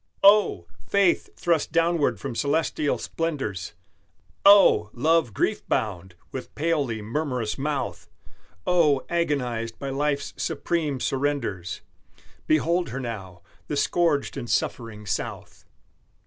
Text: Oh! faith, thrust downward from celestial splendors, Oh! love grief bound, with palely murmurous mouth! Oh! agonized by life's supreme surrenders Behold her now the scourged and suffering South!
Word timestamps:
Oh! 0.23 0.65
faith, 0.89 1.29
thrust 1.35 1.71
downward 1.71 2.19
from 2.19 2.33
celestial 2.33 2.97
splendors, 2.97 3.73
Oh! 4.43 4.89
love 4.93 5.31
grief 5.31 5.61
bound, 5.69 6.15
with 6.31 6.55
palely 6.55 7.03
murmurous 7.03 7.59
mouth! 7.59 8.09
Oh! 8.65 9.05
agonized 9.09 9.77
by 9.77 9.91
life's 9.91 10.33
supreme 10.37 10.99
surrenders 10.99 11.81
Behold 12.47 12.89
her 12.89 12.99
now 12.99 13.43
the 13.67 13.77
scourged 13.77 14.37
and 14.37 14.49
suffering 14.49 15.05
South! 15.05 15.65